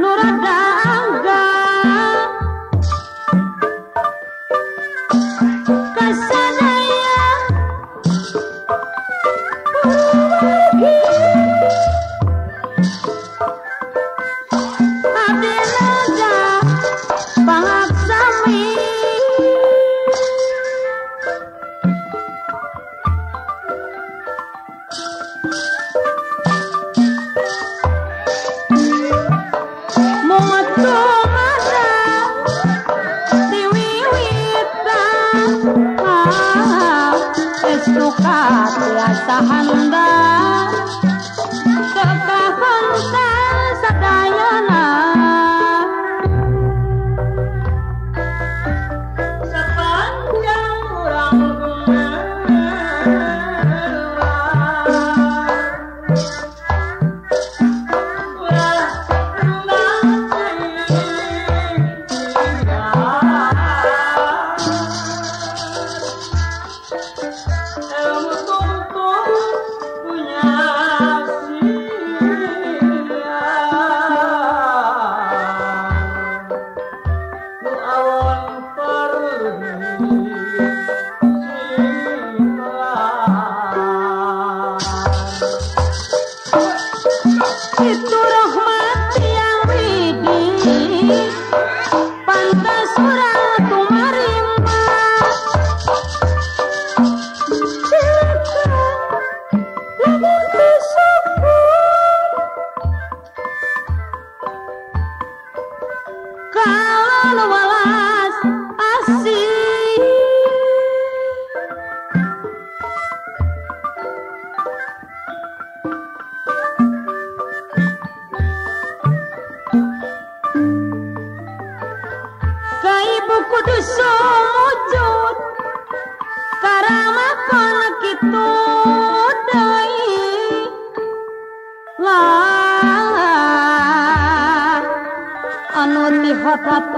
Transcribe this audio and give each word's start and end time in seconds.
Nurada 0.00 0.73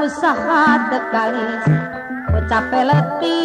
usaha 0.07 0.87
tekang 0.87 1.35
ucap 2.31 2.71
leti 2.71 3.43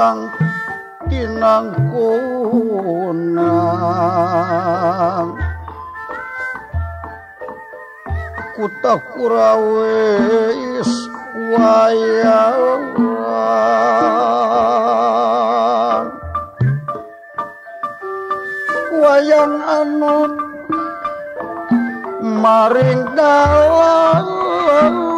kang 0.00 0.32
tinangkunang 1.12 2.00
kuta 8.56 8.96
kurawe 9.12 10.00
is 10.80 10.88
wayang 11.52 12.96
wayang 18.96 19.54
anut 19.68 20.32
maring 22.24 23.04
dalan 23.12 25.09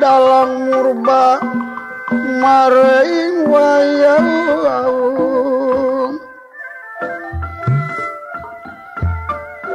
dalam 0.00 0.72
murba 0.72 1.36
maring 2.40 3.44
wayang 3.44 4.28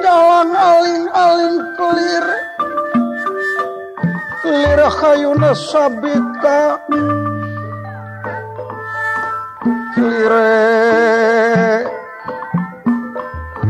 dalam 0.01 0.49
aling-aling 0.49 1.57
kelir 1.77 2.25
kelir 4.41 4.81
hayuna 4.81 5.53
sabita. 5.53 6.81
Kelire 9.95 10.75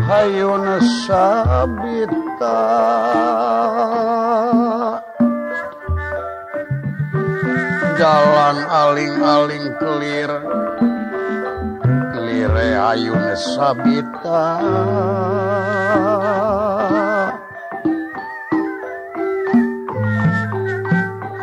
hayuna 0.10 0.82
sabita 1.06 2.58
jalan 7.96 8.58
aling-aling 8.68 9.66
kelir. 9.80 10.32
Kelire 12.16 12.76
Ayun 12.76 13.32
Sabita 13.36 14.60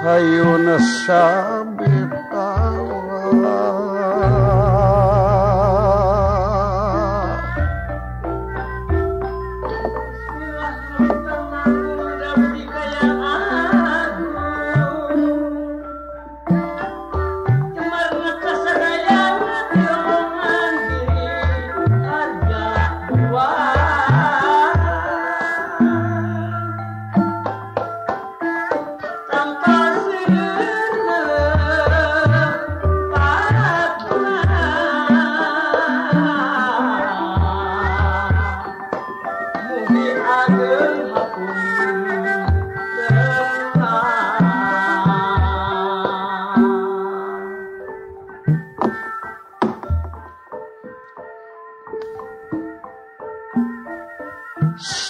Ayun 0.03 0.69
Sabita 1.07 1.62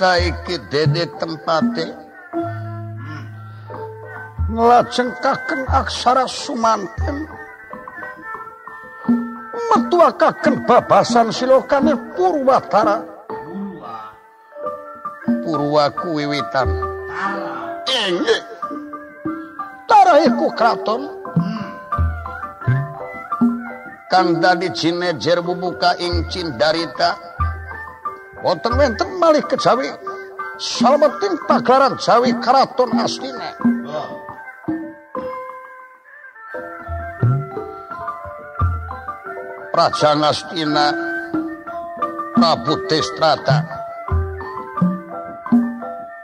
saiki 0.02 0.58
dede 0.66 1.06
tempate 1.14 1.94
nglajengkaken 4.50 5.62
aksara 5.70 6.26
sumanten 6.26 7.30
metuakaken 9.70 10.66
babasan 10.66 11.30
silokane 11.30 11.94
Purwatara. 12.18 12.98
Purwaku 15.46 16.18
wiwitan 16.18 16.66
inggih 17.86 18.42
Tara 19.86 20.18
iku 20.26 20.50
kraton. 20.58 21.02
Kang 24.10 24.42
dadi 24.42 24.66
jinejer 24.74 25.38
bubuka 25.46 25.94
ing 26.02 26.26
Cindarita 26.26 27.31
wonten 28.42 28.74
wenten 28.74 29.08
malih 29.22 29.42
kejawi 29.46 29.86
salebeting 30.58 31.38
pagelaran 31.46 31.94
Jawi 31.98 32.34
Karaton 32.42 32.90
Astina. 32.98 33.50
Praja 39.72 40.12
Astina 40.20 40.86
Prabu 42.36 42.74
Destrata. 42.90 43.64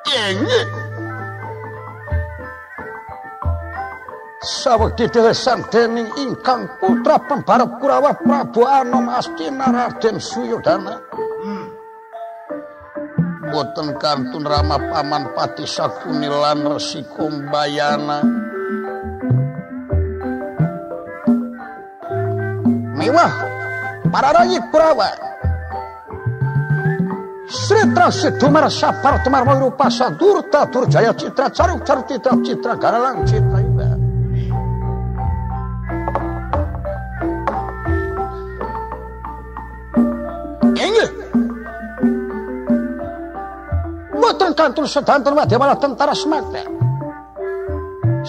Inggih. 0.04 0.66
Sawegdi 4.38 5.10
dewesan 5.10 5.66
dening 5.72 6.08
ingkang 6.20 6.68
putra 6.78 7.18
pembarep 7.20 7.80
Kurawa 7.82 8.12
Prabu 8.16 8.62
Anom 8.68 9.08
Astina 9.08 9.66
Raden 9.72 10.20
Suyodana. 10.20 11.07
boten 13.58 13.98
kantun 13.98 14.46
Rama 14.46 14.78
Paman 14.78 15.34
Pati 15.34 15.66
Sakunilan 15.66 16.78
Rekombayana 16.78 18.22
mewah 22.94 23.32
para 24.14 24.30
Rayi 24.30 24.62
Prawa 24.70 25.10
Sritrasidumar 27.50 28.70
Sapar 28.70 29.26
Tumar 29.26 29.42
Moyru 29.42 29.74
Pasa 29.74 30.14
Durta 30.14 30.70
Durjaya 30.70 31.10
Citra 31.10 31.50
Caruk 31.50 31.82
Cartita 31.82 32.38
Citra 32.38 32.78
Garalang 32.78 33.26
Citra 33.26 33.67
सिद्धान्तहरू 44.76 45.34
माध्यमबाट 45.36 45.80
tentara 45.82 46.12
रसमाग्न 46.12 46.56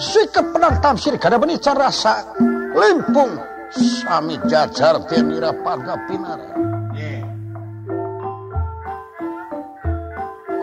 sikap 0.00 0.56
penantang 0.56 0.96
syirik 0.96 1.20
ada 1.28 1.36
benica 1.36 1.76
rasa. 1.76 2.24
Limpung. 2.72 3.36
Sami 3.70 4.34
jajar 4.50 4.98
tenira 5.06 5.54
parga 5.62 5.94
pinara 6.10 6.50
iya. 6.90 7.22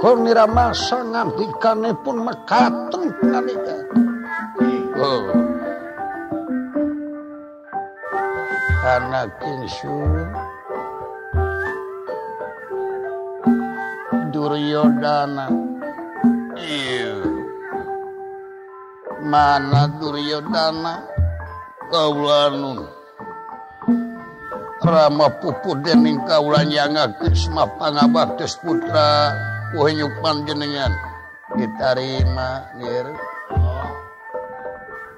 Kornira 0.03 0.43
masa 0.43 1.07
ngabdikane 1.07 1.95
pun 2.03 2.27
mekaten 2.27 3.15
nalika 3.23 3.75
iya. 4.59 4.99
oh. 4.99 5.23
anak 8.83 9.39
Duryodana 14.35 15.56
mana 19.27 19.91
Duryodana 19.99 21.03
kaun 21.91 22.87
Rama 24.77 25.27
puput 25.41 25.83
dening 25.83 26.21
kaulan 26.29 26.69
yang 26.71 26.95
Krisma 27.19 27.65
pangabaktis 27.75 28.55
putra 28.61 29.35
kuhenyuk 29.75 30.21
panjenengan 30.23 30.93
ditarima 31.57 32.71
nir. 32.77 33.09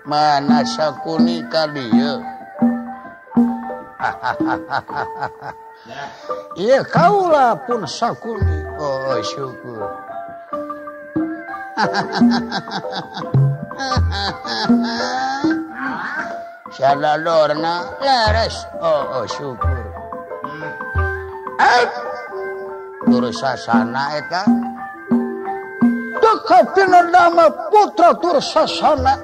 Mana 0.07 0.65
sakuni 0.65 1.45
kadieu 1.51 2.23
hahaha 3.99 5.53
iya 6.55 6.79
kaulah 6.87 7.59
pun 7.67 7.83
sakuni. 7.83 8.63
Oh 8.79 9.19
syukur. 9.21 9.98
Syadadorna 16.75 17.73
leres. 18.03 18.55
Oh, 18.83 19.23
oh 19.23 19.25
syukur. 19.27 19.83
Eh, 21.59 21.85
tur 23.07 23.31
sasana 23.31 24.19
eta. 24.19 24.43
Dekatina 26.19 27.07
nama 27.11 27.47
putra 27.71 28.15
tur 28.19 28.39
sasana. 28.43 29.15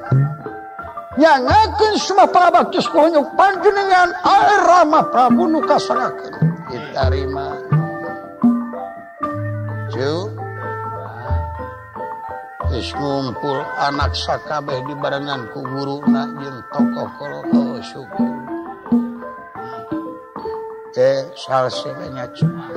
Yang 1.15 1.47
ngakin 1.47 1.93
semua 1.95 2.27
pengabakti 2.27 2.83
sekolahnya 2.83 3.23
panjenengan 3.39 4.11
air 4.19 4.67
ramah 4.67 5.07
Prabu 5.07 5.47
Nuka 5.47 5.79
sangakin. 5.79 6.35
Diterima. 6.67 7.55
Cuk. 9.95 10.34
ngumpul 12.75 13.63
anak 13.79 14.11
sakabeh 14.11 14.83
di 14.83 14.93
barengan 14.99 15.47
ku 15.55 15.63
guru 15.63 16.03
najjung 16.11 16.59
tokoh 16.75 17.07
kolo 17.15 17.79
syukur. 17.79 18.35
eh 20.95 21.27
salsenya 21.35 22.27
cuma 22.35 22.67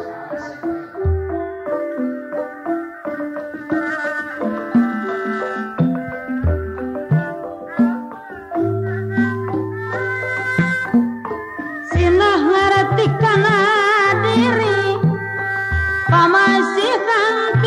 sinah 11.90 12.38
ngerti 12.42 13.06
kana 13.18 13.58
diri 14.22 14.98
pamasih 16.10 16.96
kang 17.06 17.57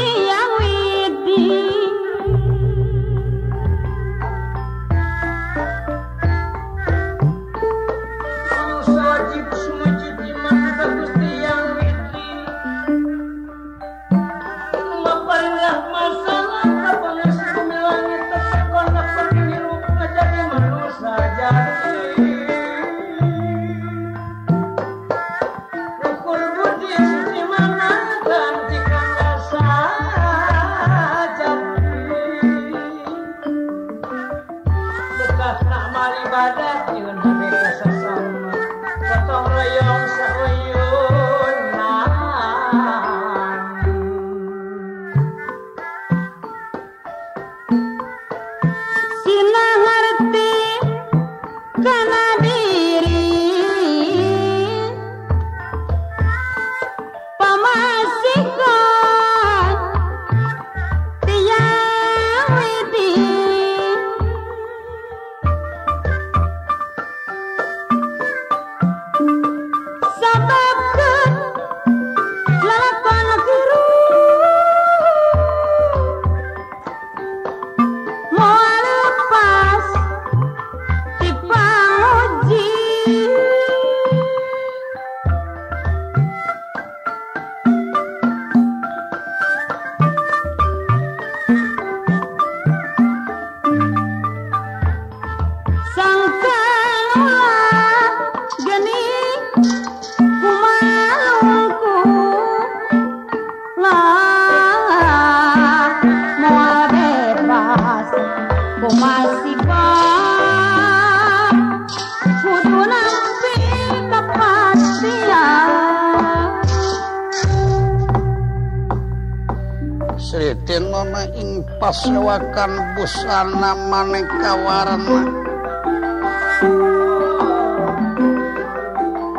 pasewakan 121.83 122.95
busana 122.95 123.75
maneka 123.91 124.55
warna 124.55 125.19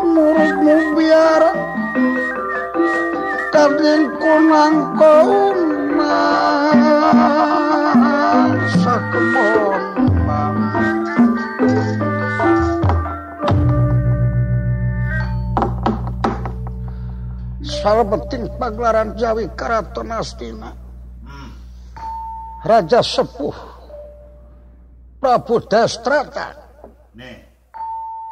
muridmu 0.05 0.77
biar 0.93 1.43
kadang 3.49 4.13
kunang 4.21 4.77
kunang 5.01 6.83
sakepon 8.85 9.81
Salah 17.83 18.07
penting 18.07 18.47
pagelaran 18.63 19.19
Jawi 19.19 19.51
Karaton 19.59 20.15
Astina. 20.15 20.92
Raja 22.63 23.03
Sepuh. 23.03 23.59
Prabu 25.19 25.67
Dastrata. 25.67 26.55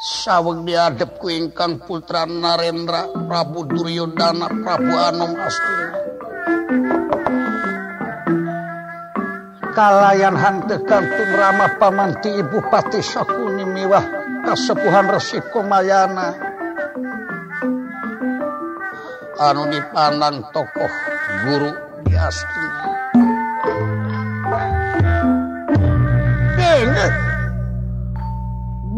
Sawweg 0.01 0.65
diadepku 0.65 1.29
ingkang 1.29 1.83
putra 1.85 2.25
Narendra 2.25 3.11
Prabu 3.11 3.67
Duryudana 3.67 4.49
Prabu 4.49 4.95
Anom 4.97 5.35
Astina. 5.35 5.99
Kalayan 9.71 10.35
hante 10.39 10.79
kantun 10.89 11.31
ramah 11.37 11.75
pamanti 11.79 12.31
ibu 12.33 12.59
pati 12.71 13.03
sakuni 13.03 13.67
miwah 13.67 14.03
kasepuhan 14.47 15.11
resiko 15.11 15.63
mayana 15.63 16.35
anu 19.39 19.69
dipandang 19.71 20.49
tokoh 20.51 20.93
guru 21.45 21.71
di 22.09 22.15
Astina. 22.19 22.80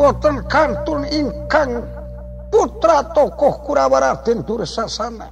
Boten 0.02 0.42
kantun 0.50 1.06
ingkang 1.06 1.78
putra 2.50 3.06
tokoh 3.14 3.62
Kurawaraden 3.62 4.42
Dursasana 4.42 5.30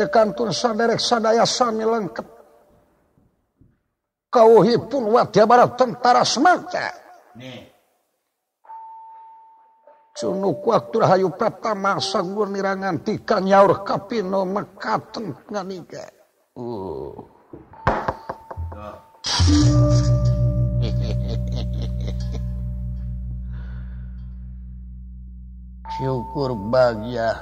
tekantun 0.00 0.56
saderek 0.56 0.96
sadaya 0.96 1.44
sami 1.44 1.84
lengkap 1.84 2.24
kauhipun 4.32 5.12
wadya 5.12 5.44
barat 5.44 5.76
tentara 5.76 6.24
semata 6.24 6.96
Sunuk 10.20 10.68
waktu 10.68 11.00
rahayu 11.00 11.32
pratama 11.32 11.96
sanggur 11.96 12.44
nirangan 12.52 13.00
tika 13.00 13.40
nyaur 13.40 13.80
kapino 13.88 14.44
mekaten 14.44 15.32
nganika. 15.48 16.12
Uh. 16.60 17.24
syukur 26.00 26.56
bagiah 26.72 27.36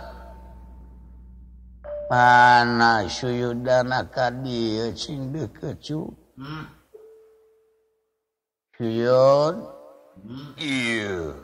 panas 2.11 3.23
suyudana 3.23 4.03
kadir 4.11 4.91
sing 4.99 5.31
dekecu 5.31 6.11
hmm. 6.35 6.67
suyud? 8.75 9.57
Hmm. 10.19 10.51
Iya. 10.59 11.39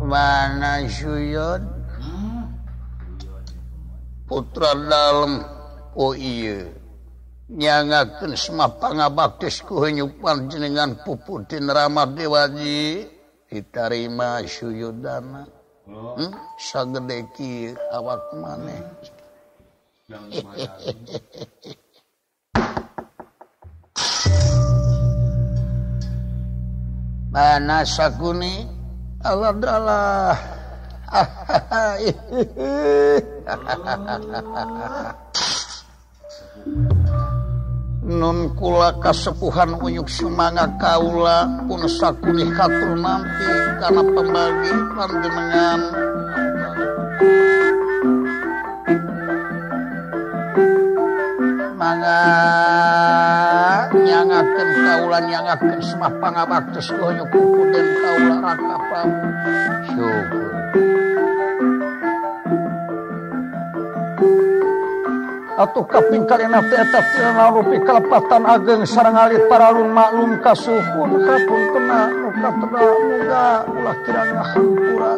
Mana 0.00 0.88
suyud? 0.88 1.60
Hmm. 2.00 2.48
Putra 4.24 4.72
dalam. 4.72 5.44
Ku 5.92 6.16
iya. 6.16 6.72
Nyangakeun 7.52 8.32
semua 8.32 8.72
pangabaktis 8.80 9.60
ku 9.60 9.84
henyu 9.84 10.08
panjenengan 10.24 10.96
puputin 11.04 11.68
ramah 11.68 12.08
dewaji. 12.08 13.15
ditarima 13.50 14.42
suyudana. 14.46 15.46
Hmm? 15.86 16.34
sagedeki 16.58 17.78
awak 17.94 18.18
maneh 18.34 18.82
mana 27.30 27.86
sakuni 27.86 28.66
Allah 29.22 29.54
dalah 29.62 30.34
hahaha 31.06 32.02
nunkula 38.06 38.94
kasepuhan 39.02 39.82
Unyuk 39.82 40.06
Sumanga 40.06 40.70
Kaula 40.78 41.66
punsa 41.66 42.14
kunih 42.22 42.46
katur 42.54 42.94
mampi 42.94 43.50
karena 43.82 44.02
pembagi 44.14 44.72
panjenengan. 44.94 45.80
Mangga 51.74 52.22
nyangakeun 53.90 54.70
kaula 54.86 55.18
nyangakeun 55.26 55.80
semah 55.82 56.12
pangabaktos 56.22 56.88
Unyuk 56.94 57.26
Kuku 57.34 57.62
dan 57.74 57.86
kaula 57.98 58.36
rakapan 58.38 59.08
syukur. 59.90 60.54
Atuh 65.56 65.88
kaping 65.88 66.28
kalinata 66.28 66.84
rupi 67.48 67.80
kalepatan 67.80 68.44
ageng 68.44 68.84
sarang 68.84 69.16
alit 69.16 69.40
paralun 69.48 69.88
maklum 69.88 70.36
kasukun 70.44 71.16
kapun 71.24 71.62
kena 71.72 72.00
muka 72.12 72.50
tera 72.60 72.84
muda 73.00 73.46
ulah 73.64 73.96
kiranya 74.04 74.42
hampura. 74.52 75.12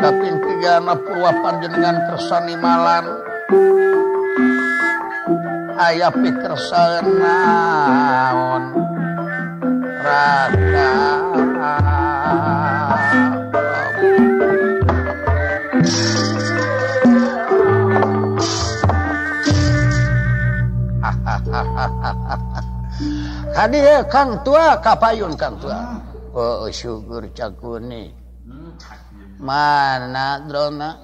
Kaping 0.00 0.36
tiga 0.48 0.74
na 0.80 0.94
purwa 0.96 1.30
panjenengan 1.44 1.96
kersani 2.08 2.56
malam 2.56 3.04
ayah 5.76 6.08
pikir 6.08 6.56
naon 7.20 8.62
raka. 10.00 11.09
tadi 23.60 23.76
eh, 23.76 24.00
Kang 24.08 24.40
tua 24.40 24.80
kapayun 24.80 25.36
Kang 25.36 25.60
tua. 25.60 26.00
Oh, 26.32 26.64
syukur 26.72 27.28
cakuni 27.36 28.08
mana 29.36 30.40
drona? 30.48 30.96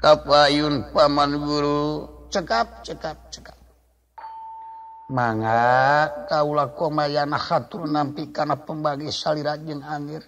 Kapayun 0.00 0.88
paman 0.96 1.30
guru. 1.44 2.08
Cekap 2.32 2.80
cekap 2.80 3.18
cekap. 3.28 3.58
Mangga 5.10 6.08
kaulah 6.30 6.72
komayana 6.72 7.36
hatur 7.36 7.84
nampi 7.84 8.32
kana 8.32 8.56
pembagi 8.56 9.12
salirajin 9.12 9.84
angir. 9.84 10.24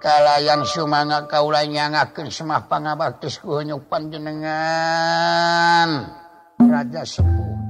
kalayan 0.00 0.64
Sumanga 0.64 1.28
kaulanya 1.28 1.92
nyangakeun 1.92 2.32
semah 2.32 2.64
pangabaktis 2.66 3.36
ku 3.38 3.60
kunyuk 3.60 3.84
panjenengan 3.92 5.88
Raja 6.56 7.04
Sepuh 7.04 7.60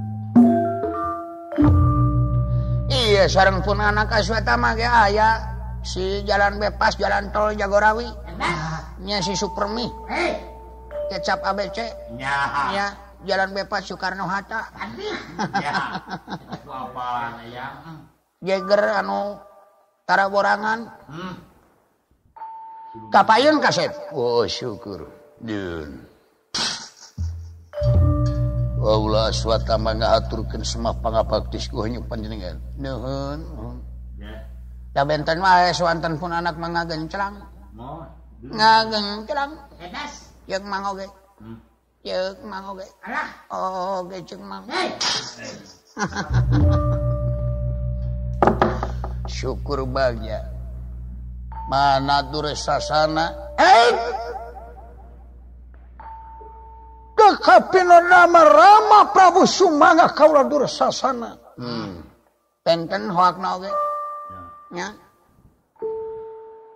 Iya 2.91 3.27
sareng 3.27 3.63
pun 3.63 3.83
anak 3.83 4.11
aswata 4.11 4.55
mah 4.55 4.75
ge 4.79 4.87
aya 4.87 5.39
si 5.83 6.23
jalan 6.27 6.59
bebas 6.59 6.99
jalan 6.99 7.31
tol 7.35 7.55
Jagorawi. 7.55 8.07
Nya 9.03 9.23
si 9.23 9.39
Supermi. 9.39 9.87
Kecap 11.11 11.43
ABC. 11.43 11.79
Nya. 12.15 12.35
Nya 12.71 12.87
jalan 13.27 13.55
bebas 13.55 13.87
Soekarno 13.87 14.27
Hatta. 14.27 14.71
Nya. 15.59 15.75
Itu 16.55 16.71
apaan 16.71 17.47
ya? 17.51 17.67
Jeger 18.43 18.83
anu 19.03 19.39
tara 20.07 20.27
borangan. 20.31 20.91
Hmm. 21.11 21.50
Kapain 22.91 23.63
kaset. 23.63 23.95
Oh 24.11 24.43
syukur. 24.51 25.07
Dun. 25.39 26.11
Waula 28.83 29.31
aswata 29.31 29.79
mangahaturkeun 29.79 30.67
semah 30.67 30.99
pangabaktis 30.99 31.71
ku 31.71 31.87
hanya 31.87 32.03
panjenengan. 32.03 32.59
Nuhun. 32.83 33.47
Da 34.91 35.07
benten 35.07 35.39
mah 35.39 35.71
swanten 35.71 36.19
pun 36.19 36.35
anak 36.35 36.59
mangageng 36.59 37.07
celang. 37.07 37.39
Ngageng 38.43 39.23
celang. 39.31 39.55
Edas. 39.79 40.35
Jeung 40.51 40.67
mang 40.67 40.83
oge. 40.91 41.07
Jeung 42.03 42.43
mang 42.43 42.75
oge. 42.75 42.91
Alah. 43.07 43.31
Oge 44.03 44.19
jeung 44.27 44.43
mang. 44.43 44.67
Syukur 49.31 49.87
bahagia. 49.87 50.60
mana 51.71 52.27
duresasana 52.27 53.55
eh? 53.55 53.91
nama 58.11 58.43
Rama 58.43 59.01
Prabu 59.15 59.47
Sumanga 59.47 60.11
kaula 60.11 60.43
duresasana 60.51 61.39
hmm. 61.55 61.95
tenten 62.67 63.07
hoakna 63.15 63.49
oge 63.55 63.71
nya 64.75 64.99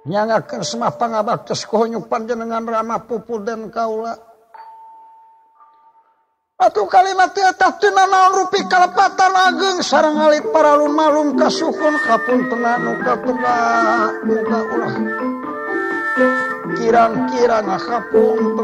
nya 0.07 0.21
ngakeun 0.31 0.63
semah 0.63 0.95
pangabaktos 0.95 1.67
kohonyuk 1.67 2.07
panjenengan 2.07 2.63
Rama 2.63 3.03
pupuden 3.09 3.73
kaula. 3.75 4.34
Atuh 6.65 6.89
kalimat 6.89 7.29
teh 7.37 7.45
teu 7.61 7.93
naon 7.93 8.33
rupi 8.41 8.65
kalepatan 8.65 9.37
ageng. 9.37 9.79
Sareng 9.85 10.17
alit 10.17 10.49
paralun 10.49 10.97
malum 10.97 11.37
kasukun 11.37 12.01
kapun 12.09 12.49
tenanuka 12.49 13.15
muka 14.25 14.59
ulah. 14.73 14.95
Kirang-kira 16.81 17.61
ngakapun 17.61 18.57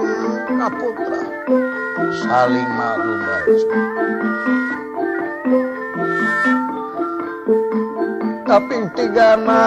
kaputra 0.49 1.21
saling 2.25 2.71
malum 2.73 3.21
tapi 8.51 8.77
tiga 8.99 9.39
na 9.39 9.63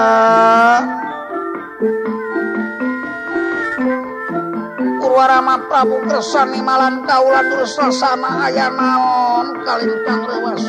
Purwarama 5.14 5.62
Prabu 5.70 6.10
Kersani 6.10 6.58
Malan 6.66 7.06
Kaula 7.06 7.46
Dursasana 7.46 8.50
aya 8.50 8.66
naon 8.74 9.62
kalintang 9.62 10.26
rewas 10.26 10.66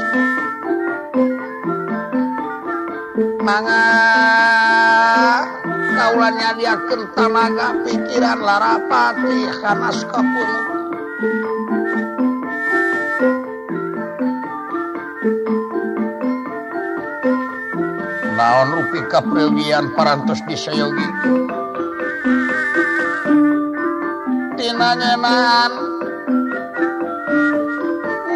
Mangga 3.41 3.89
kaula 5.97 6.29
nyadiakeun 6.29 7.09
tanaga 7.17 7.73
pikiran 7.89 8.45
larapati 8.45 9.49
kanas 9.65 10.05
kapun. 10.13 10.51
Naon 18.37 18.69
rupi 18.77 19.01
kapregian 19.09 19.89
parantos 19.97 20.45
disayogi 20.45 21.09
panyemaan 24.85 25.73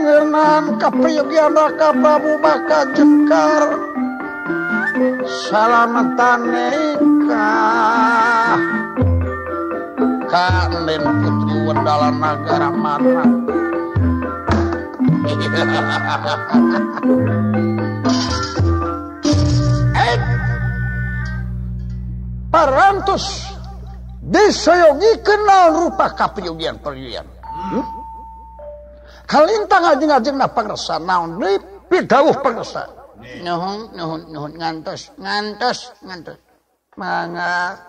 Ngernam 0.01 0.81
kapayugyan 0.81 1.53
raka 1.53 1.93
Prabu 1.93 2.41
baka 2.41 2.89
jekar. 2.97 3.77
Salamatan 5.53 6.41
nikah. 6.49 8.57
Kalian 10.33 11.05
putri 11.21 11.57
wendala 11.69 12.09
negara 12.13 12.71
mana 12.73 13.25
Parantus! 22.53 23.48
disoyogi 24.29 25.25
kenal 25.25 25.73
rupa 25.73 26.13
kapiyudian 26.13 26.77
perjudian 26.85 27.25
hmm? 27.73 27.85
kalintang 29.25 29.85
ajeng 29.97 30.13
ajeng 30.13 30.37
na 30.37 30.49
pangresa 30.53 31.01
naon 31.01 31.41
deui 31.41 31.57
pidawuh 31.89 32.37
pangresa 32.45 32.93
nuhun 33.41 33.93
nuhun 33.97 34.23
nuhun 34.29 34.53
ngantos 34.61 35.17
ngantos 35.17 35.97
ngantos 36.05 36.39
mangga 37.01 37.81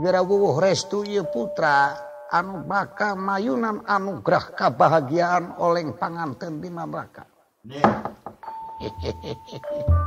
gerawuh 0.00 0.56
restu 0.56 1.04
ieu 1.04 1.28
putra 1.28 2.08
anu 2.28 2.64
bakal 2.64 3.16
mayunan 3.16 3.82
anugerah 3.88 4.52
kebahagiaan 4.52 5.56
oleh 5.58 5.88
panganten 5.96 6.60
di 6.60 6.68
neraka. 6.68 7.24
Hehehe. 8.78 9.32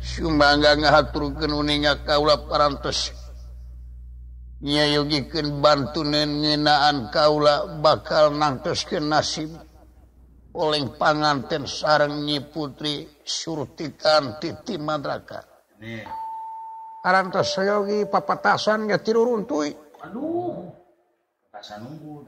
Sumangga 0.00 0.80
ngahaturkeun 0.80 1.52
uninga 1.52 2.00
kaula 2.08 2.40
parantos 2.48 3.12
nyayogikeun 4.64 5.60
bantunen 5.60 6.40
ngeunaan 6.40 7.12
kaula 7.12 7.80
bakal 7.84 8.32
nangtoskeun 8.32 9.12
nasib 9.12 9.52
oleh 10.56 10.82
panganten 10.96 11.68
sareng 11.68 12.24
Nyi 12.26 12.42
Putri 12.48 13.06
Surti 13.22 13.94
kanthi 13.94 14.56
timadraka. 14.64 15.44
Arantos 17.00 17.56
sayogi 17.56 18.04
papatasan 18.08 18.88
nya 18.88 18.98
tiru 19.00 19.24
runtuy. 19.24 19.72
Aduh. 20.00 20.68
Pasan 21.52 21.84
unggul 21.84 22.24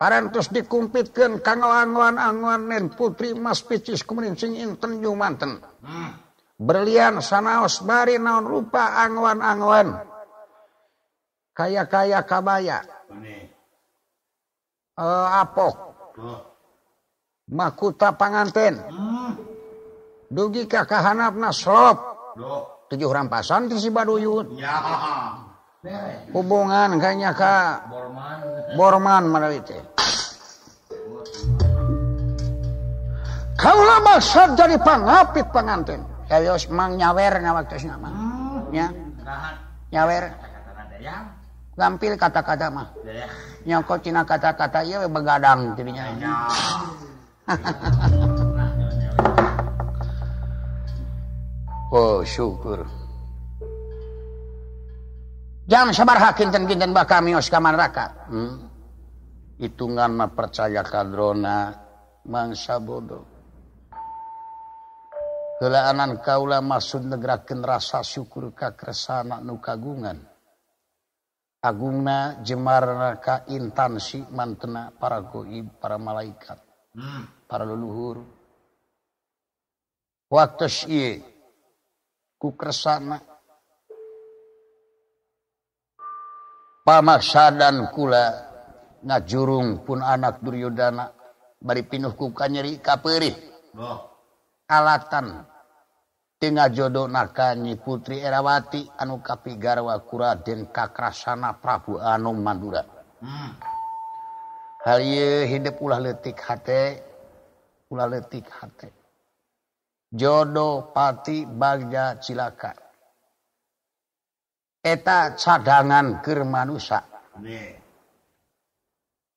parantos 0.00 0.48
dikumpitkan 0.48 1.44
kangoan-anguanin 1.44 2.96
putri 2.96 3.36
mas 3.36 3.60
picis 3.60 4.00
kemudian 4.00 4.32
sing 4.32 4.56
inten 4.56 5.04
jumanten. 5.04 5.60
Hmm. 5.84 6.16
berlian 6.56 7.20
sanaos 7.20 7.84
bari 7.84 8.16
naon 8.16 8.48
rupa 8.48 8.96
anguan-anguan 9.04 10.00
kaya-kaya 11.52 12.24
kabaya. 12.24 12.80
Uh, 14.96 15.04
eh, 15.04 15.28
apok 15.44 15.74
oh. 16.16 16.40
makuta 17.52 18.16
panganten. 18.16 18.80
Hmm. 18.88 19.36
dugi 20.32 20.64
ka 20.64 20.88
kahanapna 20.88 21.52
slop. 21.52 21.98
Tujuh 22.88 23.10
rampasan 23.12 23.68
di 23.68 23.76
si 23.76 23.92
baduyun. 23.92 24.56
Ya. 24.56 25.49
hubungan 26.36 27.00
kayaknya 27.00 27.32
Ka 27.32 27.88
Borman 28.76 29.32
mana 29.32 29.48
itu? 29.48 29.72
Kaulah 33.56 34.04
maksud 34.04 34.56
dari 34.56 34.76
pangapit 34.80 35.44
pangantin 35.52 36.04
kayos 36.28 36.68
mang 36.72 36.96
nyawer 37.00 37.40
na 37.40 37.52
waktu 37.56 37.88
nama 37.88 38.08
nya 38.72 38.92
nyawer. 39.92 40.24
Gampil 41.80 42.12
kata-kata 42.20 42.68
mah. 42.68 42.92
Nyoko 43.64 43.96
cina 44.04 44.20
kata-kata 44.24 44.84
iya 44.84 45.08
begadang 45.08 45.76
jadinya 45.80 46.04
oh 51.96 52.20
syukur. 52.20 52.99
jam 55.70 55.94
sabarha 55.94 56.34
kinten-kinten 56.34 56.90
bakal 56.90 57.22
mios 57.22 57.46
ka 57.46 57.62
neraka 57.62 58.26
hmm. 58.26 58.54
hitungan 59.62 60.10
mah 60.10 60.34
percaya 60.34 60.82
kadrona 60.82 61.70
mangsa 62.26 62.82
bodoh 62.82 63.22
kelaanan 65.62 66.18
kaula 66.18 66.58
maksud 66.58 67.06
negerakan 67.06 67.62
rasa 67.62 68.02
syukur 68.02 68.50
ka 68.50 68.74
kresana 68.74 69.38
nu 69.38 69.62
kagungan 69.62 70.18
agungna 71.62 72.42
jemarna 72.42 73.22
ka 73.22 73.46
intansi 73.46 74.26
mantena 74.34 74.90
para 74.90 75.22
goib 75.22 75.70
para 75.78 76.02
malaikat 76.02 76.58
hmm. 76.98 77.46
para 77.46 77.62
leluhur 77.62 78.26
waktu 80.34 80.66
ieu 80.90 81.22
ku 82.42 82.58
kresana 82.58 83.22
pamaksadan 86.90 87.94
kula 87.94 88.34
ngajurung 89.06 89.86
pun 89.86 90.02
anak 90.02 90.42
Duryodana 90.42 91.06
bari 91.62 91.86
pinuh 91.86 92.18
ku 92.18 92.34
kanyeri 92.34 92.82
kaperih 92.82 93.30
oh. 93.78 94.10
alatan 94.66 95.46
tengah 96.42 96.66
jodoh 96.74 97.06
nakanyi 97.06 97.78
putri 97.78 98.18
Erawati 98.18 98.90
anu 98.98 99.22
kapigarwa 99.22 100.02
kuraden 100.02 100.74
kakrasana 100.74 101.62
Prabu 101.62 102.02
Anu 102.02 102.34
mandura 102.34 102.82
hmm. 103.22 103.50
hal 104.82 104.98
hidup 105.46 105.78
ulah 105.78 106.02
letik 106.02 106.42
hate 106.42 107.06
ulah 107.86 108.06
letik 108.10 108.50
hate. 108.50 108.90
Jodoh 110.10 110.90
pati 110.90 111.46
bagja 111.46 112.18
cilaka. 112.18 112.89
eta 114.80 115.36
cadangan 115.36 116.24
Kirmanusa 116.24 117.04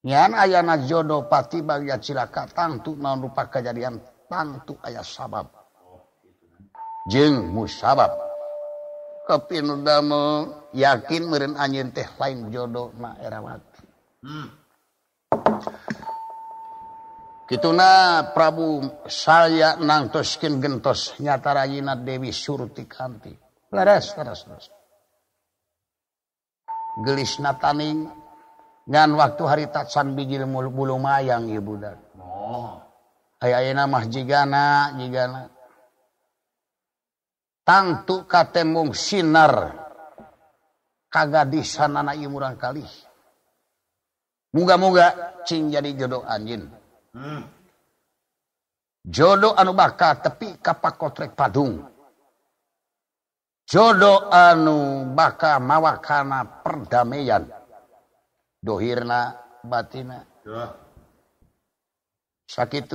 nyan 0.04 0.32
ayana 0.36 0.80
jodoh 0.84 1.28
pati 1.28 1.64
bagi 1.64 1.92
cilaka 2.00 2.48
tangtu 2.52 2.96
naon 2.96 3.28
rupa 3.28 3.48
kejadian 3.48 4.00
tangtu 4.28 4.76
aya 4.84 5.04
sabab 5.04 5.52
jeng 7.12 7.52
musabab 7.52 8.12
kepinu 9.28 9.80
damu 9.84 10.52
yakin 10.76 11.24
meren 11.28 11.56
anjing 11.56 11.92
teh 11.92 12.08
lain 12.20 12.52
jodoh 12.52 12.92
na 13.00 13.16
erawati 13.20 13.84
hmm. 14.24 14.50
Kituna 17.44 18.32
Prabu 18.32 18.82
saya 19.06 19.76
nangtoskin 19.76 20.64
gentos 20.64 21.20
nyata 21.20 21.52
rayina 21.52 21.94
Dewi 22.00 22.32
Surti 22.32 22.88
Kanti. 22.88 23.36
Leres, 23.70 24.16
leres, 24.16 24.48
leres. 24.48 24.72
gelis 27.02 27.42
nataning 27.42 28.06
ngan 28.86 29.12
waktu 29.18 29.44
hari 29.48 29.66
taksan 29.74 30.14
bigil 30.14 30.46
bulu 30.46 31.02
mayang 31.02 31.50
ieu 31.50 31.64
budak. 31.64 31.98
Oh. 32.20 32.84
Aya 33.44 33.60
ayeuna 33.60 33.90
mah 33.90 34.08
jigana, 34.08 34.96
jigana. 34.96 35.52
Tangtu 37.64 38.28
katembung 38.28 38.92
sinar 38.92 39.72
kagadisan 41.08 41.96
anak 41.96 42.20
ieu 42.20 42.32
murang 42.32 42.60
kalih. 42.60 42.88
Muga-muga 44.54 45.34
cing 45.50 45.74
jadi 45.74 45.98
jodoh 45.98 46.22
anjin. 46.30 46.70
Hmm. 47.16 47.44
Jodoh 49.04 49.58
anu 49.58 49.74
bakal 49.74 50.22
tepi 50.22 50.62
kapakotrek 50.62 51.34
padung. 51.34 51.93
jodoh 53.68 54.30
anu 54.32 55.08
bakal 55.16 55.60
mawakana 55.64 56.64
perdamaian. 56.64 57.44
Dohirna 58.64 59.36
batina. 59.68 60.24
Sakit 62.48 62.92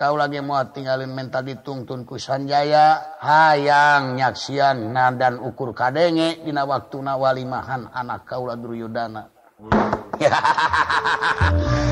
kau 0.00 0.16
lagi 0.16 0.40
mau 0.40 0.64
tinggalin 0.72 1.12
mental 1.12 1.44
ditungtun 1.44 2.08
ku 2.08 2.16
Sanjaya 2.16 3.20
hayang 3.20 4.16
nyaksian 4.16 4.96
nadan 4.96 5.36
ukur 5.36 5.76
kadenge 5.76 6.40
dina 6.40 6.64
waktu 6.64 7.04
nawalimahan 7.04 7.92
anak 7.92 8.24
kaula 8.24 8.56
Duryodana 8.56 9.28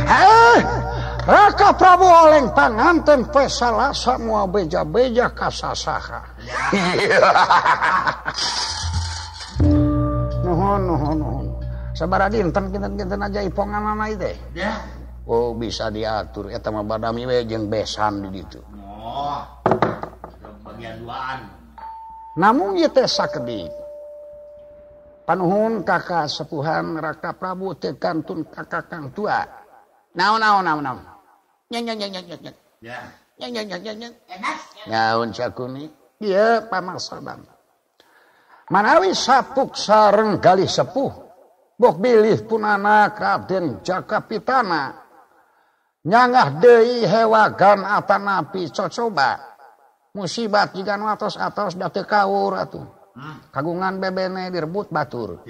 haha 0.09 0.98
Raka 1.29 1.77
Prabu 1.77 2.09
oleng 2.09 2.57
panganten 2.57 3.29
pe 3.29 3.53
salasa 3.53 4.17
mua 4.17 4.49
beja-beja 4.49 5.29
kasasaha. 5.37 6.41
nuhun 10.49 10.81
nuhun 10.89 11.17
nuhun. 11.21 11.47
Sabara 11.93 12.33
dinten 12.33 12.73
kinten-kinten 12.73 13.21
aja 13.21 13.45
iponganana 13.45 14.09
ieu 14.09 14.17
itu 14.17 14.33
ya 14.57 14.81
Oh 15.29 15.53
bisa 15.53 15.93
diatur 15.93 16.49
eta 16.49 16.73
mah 16.73 16.89
badami 16.89 17.29
we 17.29 17.45
jeung 17.45 17.69
besan 17.69 18.25
di 18.25 18.41
ditu. 18.41 18.65
Oh. 18.81 19.45
Bagian 20.65 21.05
duaan. 21.05 21.45
Namun 22.41 22.81
ieu 22.81 22.89
teh 22.89 23.05
sakedik. 23.05 23.69
Panuhun 25.29 25.85
kakak 25.85 26.33
sepuhan 26.33 26.97
Raka 26.97 27.37
Prabu 27.37 27.77
teh 27.77 28.01
kantun 28.01 28.49
kakak 28.49 28.89
kang 28.89 29.13
tua. 29.13 29.45
Naon 30.17 30.41
naon 30.41 30.65
naon 30.65 30.81
naon. 30.81 31.18
manawi 38.73 39.13
sapuk 39.13 39.77
sareng 39.77 40.41
kali 40.41 40.65
sepuh. 40.65 41.29
Bok 41.79 42.03
bilih 42.03 42.43
punana 42.49 43.07
Raden 43.15 43.87
Jaka 43.87 44.27
Pitana 44.27 44.91
nyangah 46.03 46.59
deui 46.59 47.07
hewagan 47.07 47.87
atanapi 47.87 48.73
cocoba. 48.75 49.39
Musibat 50.17 50.75
jika 50.75 50.99
atas 50.99 51.39
atas 51.39 51.79
datu 51.79 52.03
kaur 52.03 52.59
atuh. 52.59 52.83
Hmm. 53.15 53.39
Kagungan 53.55 54.03
bebene 54.03 54.51
direbut 54.51 54.91
batur. 54.91 55.47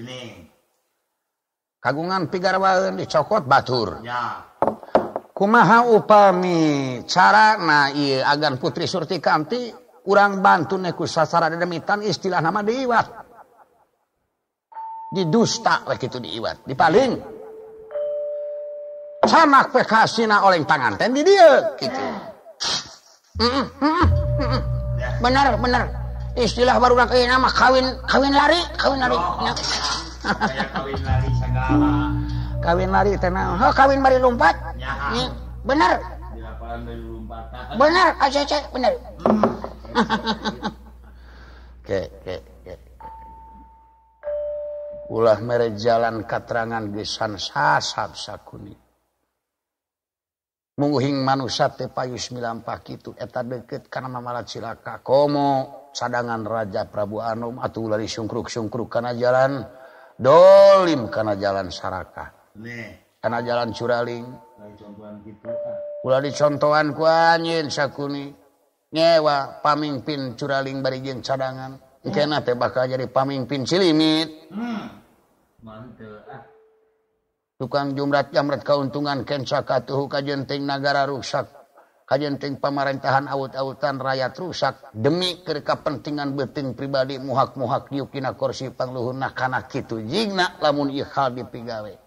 Kagungan 1.81 2.29
pigarwaeun 2.29 3.01
dicokot 3.01 3.49
batur. 3.49 4.05
Ya. 4.05 4.48
kumaha 5.39 5.87
upami 5.87 6.99
cara 7.07 7.55
na 7.63 7.95
agan 8.27 8.59
Putri 8.59 8.91
surti 8.91 9.23
kanti 9.23 9.71
urang 10.11 10.43
bantu 10.43 10.75
neku 10.75 11.07
sasara 11.07 11.47
demitan 11.47 12.03
istilah 12.03 12.43
nama 12.43 12.59
diiwat. 12.67 13.07
Didusta 15.15 15.87
weh 15.87 15.95
itu 15.95 16.19
diiwat 16.19 16.67
dipaling. 16.67 17.39
Sanak 19.23 19.71
pekasina 19.71 20.43
oleh 20.43 20.59
panganten 20.67 21.15
di 21.15 21.23
dia 21.23 21.79
gitu. 21.79 22.03
Mm 23.39 23.65
-mm, 23.79 24.59
bener 25.23 25.55
bener. 25.63 25.83
Istilah 26.35 26.83
baru 26.83 26.99
nak 26.99 27.15
nama 27.15 27.51
kawin 27.51 27.87
kawin 28.11 28.35
lari 28.35 28.59
kawin 28.75 28.99
lari. 28.99 29.15
Oh, 29.15 29.55
kawin 30.75 30.99
lari 31.07 31.31
segala. 31.39 32.28
kawin 32.69 32.93
mari 32.93 33.17
tenang. 33.17 33.57
Oh, 33.57 33.73
kawin 33.73 34.05
mari 34.05 34.21
lumpat 34.21 34.53
ya. 34.77 34.93
bener 35.65 35.97
bener 37.81 38.09
aja 38.21 38.41
cek 38.45 38.69
bener 38.77 38.93
oke 41.81 42.01
oke 42.13 42.37
ulah 45.09 45.41
mere 45.41 45.73
jalan 45.81 46.29
katerangan 46.29 46.93
gesan 46.93 47.41
sasab 47.41 48.13
sakuni. 48.13 48.77
Mungguhing 50.79 51.27
manusia 51.27 51.75
teh 51.75 51.91
payus 51.91 52.31
milampak 52.31 52.87
itu 52.95 53.11
eta 53.19 53.43
deket 53.43 53.91
karena 53.91 54.15
mamalat 54.15 54.47
silaka 54.47 55.03
komo 55.03 55.91
cadangan 55.91 56.47
raja 56.47 56.87
Prabu 56.87 57.19
Anom 57.19 57.59
atuh 57.59 57.91
lari 57.91 58.07
sungkruk 58.07 58.47
sungkruk 58.47 58.87
karena 58.87 59.11
jalan. 59.17 59.67
Dolim 60.19 61.11
karena 61.11 61.35
jalan 61.35 61.75
saraka. 61.75 62.38
karena 63.19 63.39
jalan 63.43 63.71
curaling 63.75 64.25
pula 66.03 66.19
dicontohan 66.23 66.87
ah. 66.91 66.95
ku 66.95 67.03
kuanyin 67.03 67.67
sakuni. 67.71 68.31
Nyewa 68.89 69.61
pamimpin 69.61 70.33
curaling 70.33 70.81
barijin 70.81 71.21
cadangan. 71.21 71.77
Kena 72.09 72.41
teh 72.41 72.57
bakal 72.57 72.89
jadi 72.89 73.05
pamimpin 73.11 73.69
cilimit. 73.69 74.49
Hmm. 74.49 74.87
Ah. 75.69 76.43
Tukang 77.59 77.93
jumrat 77.99 78.31
jamret 78.31 78.63
keuntungan 78.63 79.27
kenca 79.27 79.67
katuhu 79.67 80.07
kajenting 80.07 80.63
negara 80.63 81.05
rusak 81.11 81.58
kajenting 82.09 82.57
pamarintahan 82.57 83.29
awut-autan 83.29 84.01
rakyat 84.01 84.33
rusak 84.41 84.81
demi 84.97 85.45
kepentingan 85.45 86.33
beting 86.33 86.73
pribadi 86.73 87.21
muhak-muhak 87.21 87.93
yukina 87.93 88.33
kursi 88.33 88.73
pangluhun 88.73 89.21
nah 89.21 89.37
kana 89.37 89.69
kitu. 89.69 90.01
Jigna 90.01 90.57
lamun 90.65 90.89
ikhal 90.89 91.37
dipigawe. 91.37 91.93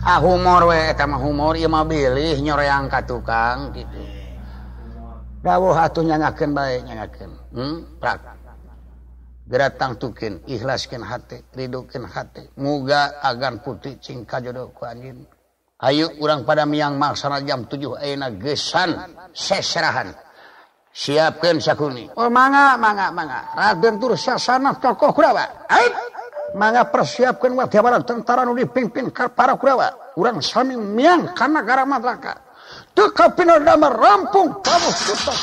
Ah 0.00 0.16
humor 0.16 0.72
we 0.72 0.80
eta 0.90 1.04
mah 1.04 1.20
humor 1.20 1.60
ieu 1.60 1.68
mah 1.68 1.84
bilih 1.84 2.40
nyoreang 2.40 2.88
ka 2.88 3.04
tukang 3.04 3.68
gitu 3.76 4.00
dawuh 5.44 5.76
atuh 5.76 6.04
nyangakeun 6.04 6.56
bae 6.56 6.80
nyangakeun. 6.84 7.32
Hmm? 7.52 7.76
Prak 8.00 8.24
geratang 9.44 10.00
tukin 10.00 10.40
ikhlaskeun 10.48 11.04
hati 11.04 11.44
ridukeun 11.52 12.08
hati 12.08 12.48
muga 12.56 13.20
agan 13.20 13.60
putih 13.60 14.00
cing 14.00 14.24
ka 14.24 14.40
jodoh 14.40 14.72
ku 14.72 14.88
anjeun. 14.88 15.28
Ayo 15.80 16.12
urang 16.20 16.44
pada 16.44 16.68
miang 16.68 17.00
maksana 17.00 17.40
jam 17.40 17.64
7 17.64 17.96
ayeuna 18.04 18.28
gesan 18.36 19.16
seserahan. 19.32 20.12
Siapkan 20.92 21.56
sakuni. 21.56 22.12
Oh 22.20 22.28
mangga 22.28 22.76
mangga 22.76 23.08
mangga. 23.08 23.56
Raden 23.56 23.96
tur 23.96 24.12
sasana 24.18 24.76
tokoh 24.76 25.16
Kurawa. 25.16 25.64
Ayo. 25.72 25.90
Mangga 26.52 26.84
persiapkan 26.90 27.54
wadiabaran 27.56 28.04
tentara 28.04 28.44
nu 28.44 28.52
dipimpin 28.52 29.08
para 29.08 29.56
Kurawa. 29.56 30.12
Urang 30.20 30.44
sami 30.44 30.76
miang 30.76 31.32
karena 31.32 31.64
gara 31.64 31.88
madraka. 31.88 32.36
Teu 32.92 33.08
kapina 33.16 33.56
damar 33.62 33.96
rampung 33.96 34.60
kamu 34.60 34.90
tutup. 35.06 35.38